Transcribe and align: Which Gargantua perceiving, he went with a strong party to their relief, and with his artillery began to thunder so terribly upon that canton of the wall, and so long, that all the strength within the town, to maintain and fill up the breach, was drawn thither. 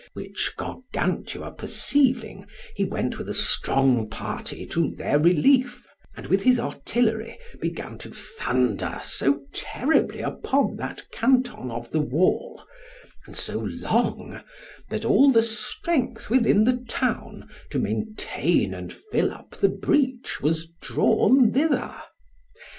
Which 0.13 0.53
Gargantua 0.57 1.51
perceiving, 1.51 2.47
he 2.75 2.83
went 2.83 3.19
with 3.19 3.29
a 3.29 3.35
strong 3.35 4.09
party 4.09 4.65
to 4.65 4.95
their 4.95 5.19
relief, 5.19 5.85
and 6.17 6.25
with 6.25 6.41
his 6.41 6.59
artillery 6.59 7.37
began 7.59 7.99
to 7.99 8.09
thunder 8.09 8.99
so 9.03 9.43
terribly 9.53 10.21
upon 10.21 10.77
that 10.77 11.03
canton 11.11 11.69
of 11.69 11.91
the 11.91 12.01
wall, 12.01 12.63
and 13.27 13.35
so 13.35 13.59
long, 13.59 14.41
that 14.89 15.05
all 15.05 15.29
the 15.31 15.43
strength 15.43 16.31
within 16.31 16.63
the 16.63 16.77
town, 16.89 17.47
to 17.69 17.77
maintain 17.77 18.73
and 18.73 18.91
fill 18.91 19.31
up 19.31 19.51
the 19.51 19.69
breach, 19.69 20.41
was 20.41 20.65
drawn 20.81 21.53
thither. 21.53 21.93